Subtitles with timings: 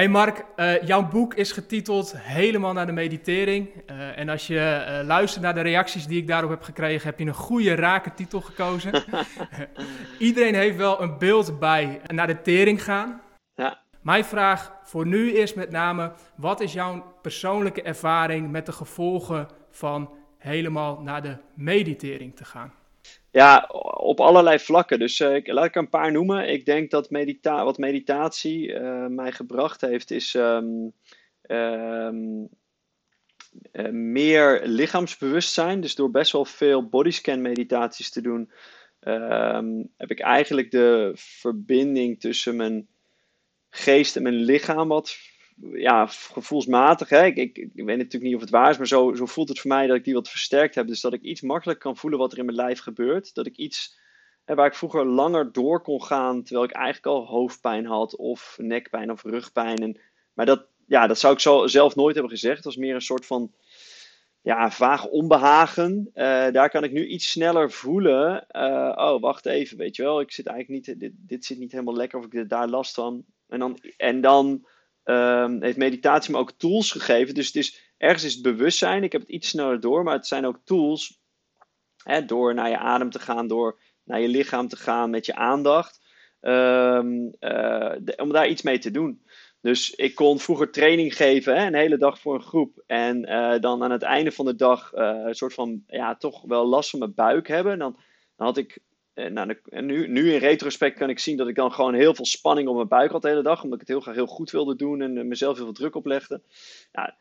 [0.00, 3.68] Hey Mark, uh, jouw boek is getiteld Helemaal naar de meditering.
[3.90, 4.54] Uh, en als je
[5.00, 8.14] uh, luistert naar de reacties die ik daarop heb gekregen, heb je een goede, rake
[8.14, 9.04] titel gekozen.
[10.18, 13.20] Iedereen heeft wel een beeld bij naar de tering gaan.
[13.54, 13.80] Ja.
[14.00, 19.48] Mijn vraag voor nu is met name, wat is jouw persoonlijke ervaring met de gevolgen
[19.70, 22.72] van helemaal naar de meditering te gaan?
[23.32, 23.66] Ja,
[23.96, 24.98] op allerlei vlakken.
[24.98, 26.48] Dus uh, laat ik een paar noemen.
[26.48, 30.92] Ik denk dat medita wat meditatie uh, mij gebracht heeft, is um,
[31.46, 32.48] um,
[33.72, 35.80] uh, meer lichaamsbewustzijn.
[35.80, 38.50] Dus door best wel veel bodyscan meditaties te doen,
[39.00, 42.88] um, heb ik eigenlijk de verbinding tussen mijn
[43.70, 45.16] geest en mijn lichaam wat
[45.72, 47.08] ja, gevoelsmatig.
[47.08, 47.24] Hè?
[47.24, 49.60] Ik, ik, ik, weet natuurlijk niet of het waar is, maar zo, zo voelt het
[49.60, 50.86] voor mij dat ik die wat versterkt heb.
[50.86, 53.34] Dus dat ik iets makkelijker kan voelen wat er in mijn lijf gebeurt.
[53.34, 53.98] Dat ik iets
[54.44, 58.56] hè, waar ik vroeger langer door kon gaan, terwijl ik eigenlijk al hoofdpijn had, of
[58.60, 59.76] nekpijn of rugpijn.
[59.76, 60.00] En,
[60.32, 62.56] maar dat, ja, dat zou ik zo, zelf nooit hebben gezegd.
[62.56, 63.52] Het was meer een soort van
[64.42, 66.10] ja, vaag onbehagen.
[66.14, 68.46] Uh, daar kan ik nu iets sneller voelen.
[68.50, 70.20] Uh, oh, wacht even, weet je wel.
[70.20, 73.24] Ik zit eigenlijk niet, dit, dit zit niet helemaal lekker of ik daar last van.
[73.48, 74.66] En dan, en dan
[75.04, 77.34] um, heeft meditatie me ook tools gegeven.
[77.34, 79.02] Dus het is, ergens is het bewustzijn.
[79.02, 81.20] Ik heb het iets sneller door, maar het zijn ook tools.
[82.02, 85.34] Hè, door naar je adem te gaan, door naar je lichaam te gaan met je
[85.34, 86.00] aandacht.
[86.40, 87.00] Uh,
[87.40, 89.22] de, om daar iets mee te doen.
[89.60, 92.82] Dus ik kon vroeger training geven, hè, een hele dag voor een groep.
[92.86, 96.42] En uh, dan aan het einde van de dag uh, een soort van, ja, toch
[96.42, 97.78] wel last van mijn buik hebben.
[97.78, 97.98] Dan
[98.36, 98.78] had ik
[99.20, 102.14] en, nou, en nu, nu in retrospect kan ik zien dat ik dan gewoon heel
[102.14, 103.62] veel spanning op mijn buik had de hele dag.
[103.62, 106.42] Omdat ik het heel graag heel goed wilde doen en mezelf heel veel druk oplegde.
[106.92, 107.16] Ja,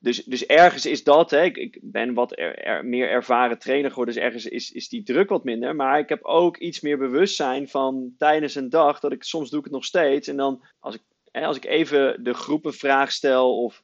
[0.00, 4.22] dus, dus ergens is dat, hè, ik, ben wat er, meer ervaren trainer geworden, dus
[4.22, 5.76] ergens is, is die druk wat minder.
[5.76, 9.58] Maar ik heb ook iets meer bewustzijn van tijdens een dag, dat ik soms doe
[9.58, 10.28] ik het nog steeds.
[10.28, 13.82] En dan als ik, hè, als ik even de groep een vraag stel of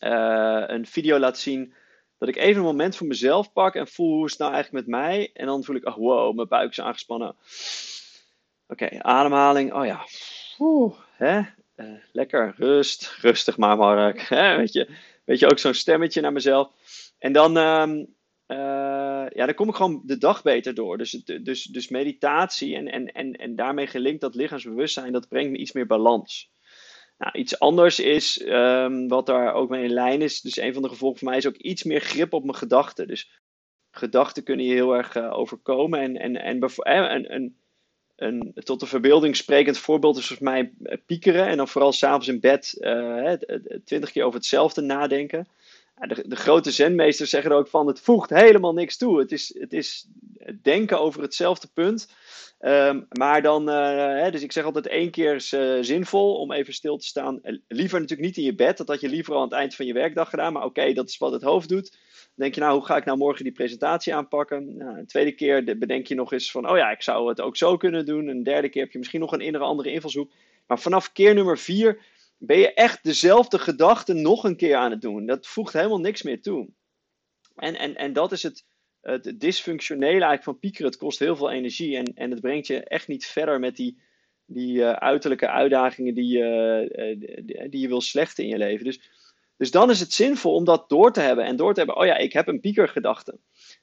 [0.00, 1.74] uh, een video laat zien,
[2.22, 4.86] dat ik even een moment voor mezelf pak en voel hoe is het nou eigenlijk
[4.86, 5.30] met mij.
[5.34, 7.36] En dan voel ik, oh wow, mijn buik is aangespannen.
[8.66, 9.72] Oké, ademhaling.
[9.72, 10.04] Oh ja,
[10.58, 11.40] Oeh, hè?
[11.76, 14.20] Uh, lekker, rust, rustig maar Mark.
[14.28, 14.56] Hè?
[14.56, 14.88] Weet, je,
[15.24, 16.70] weet je, ook zo'n stemmetje naar mezelf.
[17.18, 17.98] En dan, um,
[18.46, 20.98] uh, ja, dan kom ik gewoon de dag beter door.
[20.98, 21.10] Dus,
[21.42, 25.72] dus, dus meditatie en, en, en, en daarmee gelinkt dat lichaamsbewustzijn, dat brengt me iets
[25.72, 26.51] meer balans.
[27.22, 30.82] Nou, iets anders is, um, wat daar ook mee in lijn is, dus een van
[30.82, 33.08] de gevolgen voor mij is ook iets meer grip op mijn gedachten.
[33.08, 33.30] Dus
[33.90, 36.00] gedachten kunnen je heel erg uh, overkomen.
[36.00, 37.56] En, en, en, en, en
[38.16, 41.46] een, tot de verbeelding sprekend voorbeeld is volgens mij eh, piekeren.
[41.46, 42.76] En dan vooral s'avonds in bed
[43.84, 45.46] twintig keer over hetzelfde nadenken.
[45.94, 49.18] De, de, grote zenmeesters zeggen er ook van, het voegt helemaal niks toe.
[49.18, 50.06] Het is, het is
[50.62, 52.08] denken over hetzelfde punt.
[52.60, 56.52] Um, maar dan, uh, hè, dus ik zeg altijd één keer is uh, zinvol om
[56.52, 57.40] even stil te staan.
[57.68, 59.86] Liever natuurlijk niet in je bed, dat had je liever al aan het eind van
[59.86, 60.52] je werkdag gedaan.
[60.52, 61.96] Maar oké, dat is wat het hoofd doet.
[62.34, 64.76] Denk je, nou, hoe ga ik nou morgen die presentatie aanpakken?
[64.76, 67.56] Nou, een tweede keer bedenk je nog eens van, oh ja, ik zou het ook
[67.56, 68.28] zo kunnen doen.
[68.28, 70.32] Een derde keer heb je misschien nog een innere andere invalshoek.
[70.66, 72.00] Maar vanaf keer nummer vier
[72.38, 75.26] ben je echt dezelfde gedachte nog een keer aan het doen.
[75.26, 76.68] Dat voegt helemaal niks meer toe.
[77.56, 78.64] En, en, en dat is het,
[79.02, 80.86] het dysfunctionele eigenlijk van piekeren.
[80.86, 83.98] Het kost heel veel energie en, en het brengt je echt niet verder met die,
[84.46, 88.84] die uh, uiterlijke uitdagingen die, uh, die, die, je wil slechten in je leven.
[88.84, 89.00] Dus,
[89.56, 91.96] dus dan is het zinvol om dat door te hebben en door te hebben.
[91.96, 93.38] Oh ja, ik heb een piekergedachte.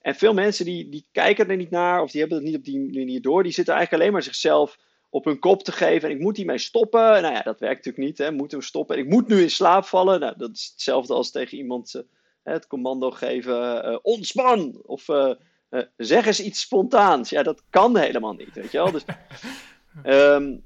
[0.00, 2.64] En veel mensen die, die kijken er niet naar of die hebben het niet op
[2.64, 3.42] die manier door.
[3.42, 4.78] Die zitten eigenlijk alleen maar zichzelf
[5.10, 6.08] op hun kop te geven.
[6.08, 7.00] En ik moet hiermee stoppen.
[7.00, 8.18] Nou ja, dat werkt natuurlijk niet.
[8.18, 8.32] Hè.
[8.32, 8.98] Moet hem stoppen.
[8.98, 10.20] Ik moet nu in slaap vallen.
[10.20, 12.04] Nou, dat is hetzelfde als tegen iemand
[12.52, 13.88] het commando geven.
[13.90, 14.80] Uh, ontspan!
[14.82, 15.32] Of uh,
[15.96, 17.30] zeg eens iets spontaans.
[17.30, 18.54] Ja, dat kan helemaal niet.
[18.54, 18.90] Weet je wel?
[18.90, 19.04] Dus,
[20.04, 20.64] um,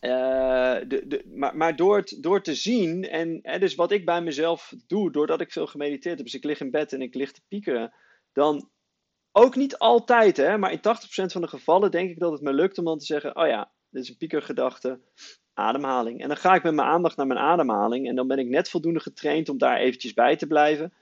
[0.88, 3.08] de, de, maar, maar door, het, door te zien.
[3.08, 5.12] En hè, dus wat ik bij mezelf doe.
[5.12, 6.26] Doordat ik veel gemediteerd heb.
[6.26, 7.92] Dus ik lig in bed en ik lig te piekeren.
[8.32, 8.70] Dan
[9.32, 10.80] ook niet altijd, hè, maar in 80%
[11.32, 13.72] van de gevallen denk ik dat het me lukt om dan te zeggen: Oh ja,
[13.90, 15.00] dit is een piekergedachte,
[15.56, 16.20] ademhaling.
[16.20, 18.08] En dan ga ik met mijn aandacht naar mijn ademhaling.
[18.08, 20.92] En dan ben ik net voldoende getraind om daar eventjes bij te blijven.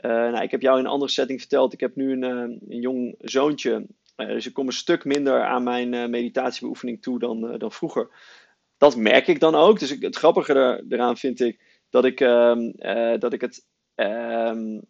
[0.00, 2.58] Uh, nou, ik heb jou in een andere setting verteld: ik heb nu een, uh,
[2.68, 3.86] een jong zoontje.
[4.16, 8.10] Uh, dus ik kom een stuk minder aan mijn meditatiebeoefening toe dan, dan vroeger.
[8.76, 9.78] Dat merk ik dan ook.
[9.78, 11.60] Dus het grappige er, eraan vind ik
[11.90, 12.70] dat ik, ehm,
[13.18, 13.66] dat ik het.
[13.94, 14.80] Ehm,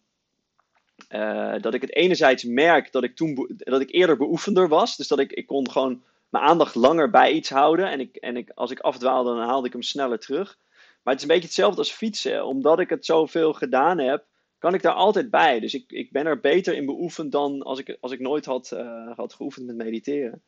[1.60, 4.96] dat ik het enerzijds merk dat ik toen dat ik eerder beoefender was.
[4.96, 6.02] Dus dat ik, ik kon gewoon
[6.32, 7.90] mijn aandacht langer bij iets houden.
[7.90, 10.58] En, ik, en ik, als ik afdwaalde, dan haalde ik hem sneller terug.
[11.02, 12.46] Maar het is een beetje hetzelfde als fietsen.
[12.46, 14.24] Omdat ik het zoveel gedaan heb,
[14.58, 15.60] kan ik daar altijd bij.
[15.60, 18.70] Dus ik, ik ben er beter in beoefend dan als ik, als ik nooit had,
[18.74, 20.42] uh, had geoefend met mediteren.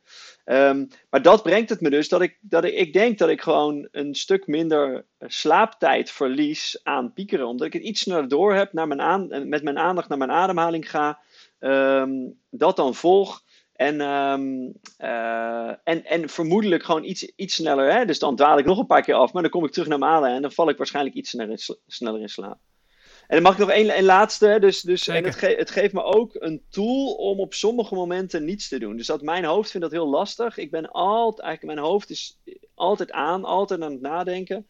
[0.45, 3.41] Um, maar dat brengt het me dus dat ik, dat ik, ik denk dat ik
[3.41, 7.47] gewoon een stuk minder slaaptijd verlies aan piekeren.
[7.47, 10.31] Omdat ik het iets sneller door heb, naar mijn aan, met mijn aandacht naar mijn
[10.31, 11.19] ademhaling ga,
[11.59, 13.43] um, dat dan volg.
[13.75, 17.93] En, um, uh, en, en vermoedelijk gewoon iets, iets sneller.
[17.93, 18.05] Hè?
[18.05, 20.03] Dus dan dwaal ik nog een paar keer af, maar dan kom ik terug naar
[20.03, 22.57] adem en dan val ik waarschijnlijk iets sneller in, sneller in slaap.
[23.27, 24.57] En dan mag ik nog één, laatste.
[24.59, 28.45] Dus, dus, en het, ge het, geeft me ook een tool om op sommige momenten
[28.45, 28.97] niets te doen.
[28.97, 30.57] Dus dat mijn hoofd vindt dat heel lastig.
[30.57, 32.39] Ik ben altijd, eigenlijk mijn hoofd is
[32.73, 34.67] altijd aan, altijd aan het nadenken.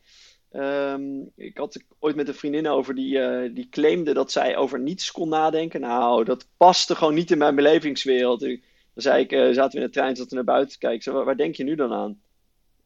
[0.52, 4.80] Um, ik had ooit met een vriendin over die, uh, die claimde dat zij over
[4.80, 5.82] niets kon nadenken.
[5.82, 8.48] Nou, dat paste gewoon niet in mijn belevingswereld.
[8.96, 11.26] Dan zei ik, uh, zaten we in de trein, zaten we naar buiten te kijken.
[11.26, 12.22] Waar, denk je nu dan aan?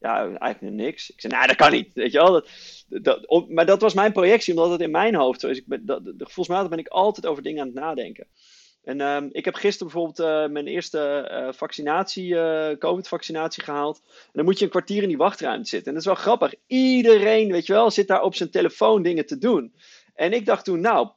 [0.00, 1.10] Ja, eigenlijk niks.
[1.10, 1.94] Ik zei, nou, dat kan niet.
[1.94, 2.32] Weet je wel?
[2.32, 2.48] Dat,
[3.02, 5.58] dat, maar dat was mijn projectie, omdat het in mijn hoofd zo is.
[5.58, 8.26] Ik ben, dat, gevoelsmatig ben ik altijd over dingen aan het nadenken.
[8.84, 12.34] En um, ik heb gisteren bijvoorbeeld uh, mijn eerste uh, vaccinatie,
[12.78, 14.00] COVID-vaccinatie gehaald.
[14.06, 15.88] En dan moet je een kwartier in die wachtruimte zitten.
[15.88, 16.54] En dat is wel grappig.
[16.66, 19.74] Iedereen, weet je wel, zit daar op zijn telefoon dingen te doen.
[20.14, 21.08] En ik dacht toen, nou,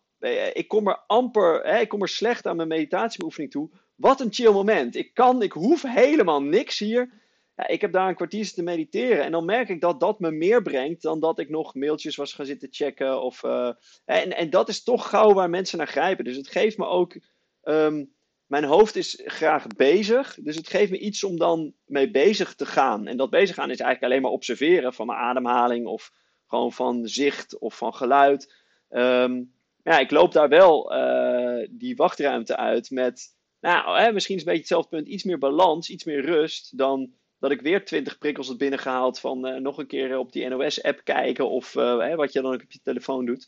[0.54, 3.70] ik kom er amper, hè, ik kom er slecht aan mijn meditatiebeoefening toe.
[4.04, 4.96] Wat een chill moment.
[4.96, 7.22] Ik kan, ik hoef helemaal niks hier
[7.56, 9.24] ja, ik heb daar een kwartier te mediteren.
[9.24, 12.34] En dan merk ik dat dat me meer brengt dan dat ik nog mailtjes was
[12.34, 13.22] gaan zitten checken.
[13.22, 13.72] Of, uh,
[14.06, 16.24] en, en dat is toch gauw waar mensen naar grijpen.
[16.24, 17.18] Dus het geeft me ook.
[17.64, 18.14] Um,
[18.46, 20.38] mijn hoofd is graag bezig.
[20.42, 23.08] Dus het geeft me iets om dan mee bezig te gaan.
[23.08, 25.86] En dat bezig gaan is eigenlijk alleen maar observeren van mijn ademhaling.
[25.86, 26.12] Of
[26.48, 28.54] gewoon van zicht of van geluid.
[28.90, 29.54] Um,
[29.84, 33.42] ja, ik loop daar wel uh, die wachtruimte uit met.
[33.64, 35.08] Nou, hè, misschien is een beetje hetzelfde punt.
[35.08, 39.48] Iets meer balans, iets meer rust dan dat ik weer twintig prikkels had binnengehaald van
[39.48, 42.62] uh, nog een keer op die NOS-app kijken of uh, hè, wat je dan ook
[42.62, 43.48] op je telefoon doet.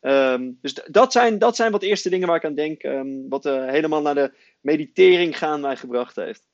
[0.00, 3.46] Um, dus dat zijn, dat zijn wat eerste dingen waar ik aan denk, um, wat
[3.46, 6.46] uh, helemaal naar de meditering gaan mij gebracht heeft.